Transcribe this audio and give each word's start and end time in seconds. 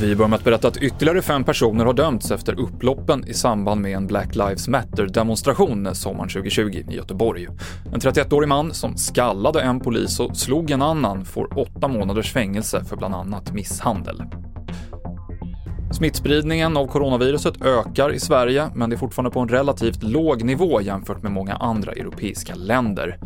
Vi 0.00 0.16
börjar 0.16 0.28
med 0.28 0.36
att 0.36 0.44
berätta 0.44 0.68
att 0.68 0.76
ytterligare 0.76 1.22
fem 1.22 1.44
personer 1.44 1.84
har 1.84 1.92
dömts 1.92 2.30
efter 2.30 2.60
upploppen 2.60 3.28
i 3.28 3.34
samband 3.34 3.80
med 3.80 3.96
en 3.96 4.06
Black 4.06 4.34
Lives 4.34 4.68
Matter-demonstration 4.68 5.94
sommaren 5.94 6.28
2020 6.28 6.84
i 6.90 6.96
Göteborg. 6.96 7.48
En 7.92 8.00
31-årig 8.00 8.48
man 8.48 8.74
som 8.74 8.96
skallade 8.96 9.60
en 9.60 9.80
polis 9.80 10.20
och 10.20 10.36
slog 10.36 10.70
en 10.70 10.82
annan 10.82 11.24
får 11.24 11.58
åtta 11.58 11.88
månaders 11.88 12.32
fängelse 12.32 12.84
för 12.84 12.96
bland 12.96 13.14
annat 13.14 13.52
misshandel. 13.52 14.22
Smittspridningen 15.92 16.76
av 16.76 16.86
coronaviruset 16.86 17.62
ökar 17.62 18.12
i 18.12 18.20
Sverige, 18.20 18.70
men 18.74 18.90
det 18.90 18.96
är 18.96 18.98
fortfarande 18.98 19.30
på 19.30 19.40
en 19.40 19.48
relativt 19.48 20.02
låg 20.02 20.44
nivå 20.44 20.80
jämfört 20.80 21.22
med 21.22 21.32
många 21.32 21.54
andra 21.54 21.92
europeiska 21.92 22.54
länder. 22.54 23.18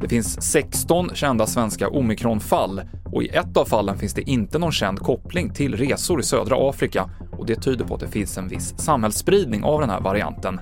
Det 0.00 0.08
finns 0.08 0.42
16 0.42 1.10
kända 1.14 1.46
svenska 1.46 1.88
omikronfall 1.88 2.80
och 3.04 3.22
i 3.22 3.28
ett 3.28 3.56
av 3.56 3.64
fallen 3.64 3.98
finns 3.98 4.14
det 4.14 4.30
inte 4.30 4.58
någon 4.58 4.72
känd 4.72 5.00
koppling 5.00 5.50
till 5.50 5.76
resor 5.76 6.20
i 6.20 6.22
södra 6.22 6.70
Afrika 6.70 7.10
och 7.38 7.46
det 7.46 7.54
tyder 7.54 7.84
på 7.84 7.94
att 7.94 8.00
det 8.00 8.08
finns 8.08 8.38
en 8.38 8.48
viss 8.48 8.78
samhällsspridning 8.78 9.64
av 9.64 9.80
den 9.80 9.90
här 9.90 10.00
varianten. 10.00 10.60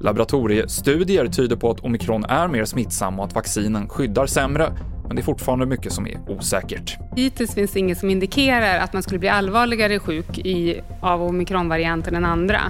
Laboratoriestudier 0.00 1.26
tyder 1.26 1.56
på 1.56 1.70
att 1.70 1.80
omikron 1.80 2.24
är 2.24 2.48
mer 2.48 2.64
smittsam 2.64 3.18
och 3.18 3.24
att 3.24 3.34
vaccinen 3.34 3.88
skyddar 3.88 4.26
sämre, 4.26 4.72
men 5.10 5.16
det 5.16 5.22
är 5.22 5.24
fortfarande 5.24 5.66
mycket 5.66 5.92
som 5.92 6.06
är 6.06 6.18
osäkert. 6.28 6.98
Hittills 7.16 7.54
finns 7.54 7.76
inget 7.76 7.98
som 7.98 8.10
indikerar 8.10 8.78
att 8.78 8.92
man 8.92 9.02
skulle 9.02 9.18
bli 9.18 9.28
allvarligare 9.28 9.98
sjuk 9.98 10.38
i, 10.38 10.80
av 11.00 11.22
omikronvarianten 11.22 12.14
än 12.14 12.24
andra. 12.24 12.60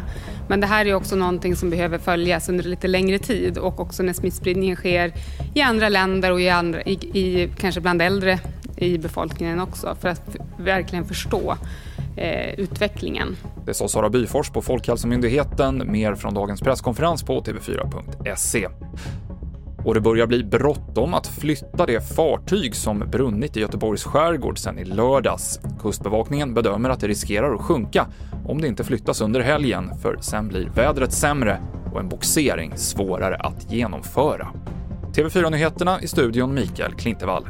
Men 0.49 0.61
det 0.61 0.66
här 0.66 0.87
är 0.87 0.95
också 0.95 1.16
någonting 1.16 1.57
som 1.57 1.71
behöver 1.71 1.99
följas 1.99 2.49
under 2.49 2.65
lite 2.65 2.89
längre 2.89 3.19
tid 3.19 3.59
och 3.59 3.80
också 3.80 4.03
när 4.03 4.13
smittspridningen 4.13 4.77
sker 4.77 5.13
i 5.55 5.61
andra 5.61 5.89
länder 5.89 6.33
och 6.33 6.41
i, 6.41 6.49
andra, 6.49 6.83
i, 6.83 6.93
i 6.93 7.49
kanske 7.59 7.80
bland 7.80 8.03
äldre 8.03 8.41
i 8.77 8.99
befolkningen 8.99 9.61
också 9.61 9.97
för 10.01 10.09
att 10.09 10.37
verkligen 10.59 11.05
förstå 11.05 11.57
eh, 12.16 12.55
utvecklingen. 12.61 13.37
Det 13.66 13.74
sa 13.74 13.88
Sara 13.88 14.11
Byfors 14.11 14.51
på 14.51 14.63
Folkhälsomyndigheten, 14.63 15.93
mer 15.93 16.15
från 16.15 16.35
dagens 16.35 16.61
presskonferens 16.61 17.23
på 17.23 17.41
tv4.se. 17.43 18.68
Och 19.85 19.95
det 19.95 20.01
börjar 20.01 20.27
bli 20.27 20.45
bråttom 20.45 21.15
att 21.15 21.27
flytta 21.27 21.87
det 21.87 22.01
fartyg 22.17 22.75
som 22.77 22.99
brunnit 22.99 23.57
i 23.57 23.61
Göteborgs 23.61 24.05
skärgård 24.05 24.59
sedan 24.59 24.79
i 24.79 24.85
lördags. 24.85 25.61
Kustbevakningen 25.81 26.55
bedömer 26.55 26.91
att 26.91 27.01
det 27.01 27.09
riskerar 27.09 27.55
att 27.55 27.61
sjunka 27.61 28.07
om 28.47 28.61
det 28.61 28.69
inte 28.69 28.85
flyttas 28.85 29.21
under 29.21 29.41
helgen, 29.41 29.91
för 30.03 30.17
sen 30.21 30.49
blir 30.49 30.69
vädret 30.75 31.13
sämre 31.13 31.61
och 31.93 32.01
en 32.01 32.09
boxering 32.09 32.73
svårare 32.77 33.37
att 33.37 33.73
genomföra. 33.73 34.49
TV4-nyheterna 35.13 36.01
i 36.01 36.07
studion 36.07 36.55
Mikael 36.55 36.95
Klintevall. 36.95 37.49